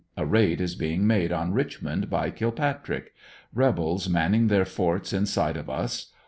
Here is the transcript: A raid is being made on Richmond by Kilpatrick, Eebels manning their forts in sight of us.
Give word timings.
A 0.17 0.25
raid 0.25 0.61
is 0.61 0.73
being 0.73 1.05
made 1.05 1.31
on 1.31 1.53
Richmond 1.53 2.09
by 2.09 2.31
Kilpatrick, 2.31 3.13
Eebels 3.55 4.09
manning 4.09 4.47
their 4.47 4.65
forts 4.65 5.13
in 5.13 5.27
sight 5.27 5.55
of 5.55 5.69
us. 5.69 6.07